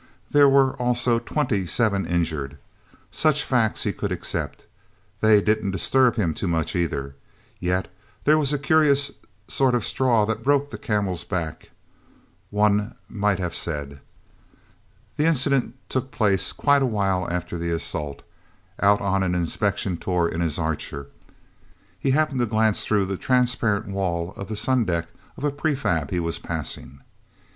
[0.31, 2.57] There were also twenty seven injured.
[3.11, 4.65] Such facts he could accept
[5.19, 7.13] they didn't disturb him too much, either.
[7.59, 7.87] Yet
[8.23, 9.11] there was a curious
[9.47, 11.69] sort of straw that broke the camel's back,
[12.49, 13.99] one might have said.
[15.17, 18.23] The incident took place quite a while after the assault.
[18.79, 21.11] Out on an inspection tour in his Archer,
[21.99, 26.19] he happened to glance through the transparent wall of the sundeck of a prefab he
[26.19, 27.01] was passing...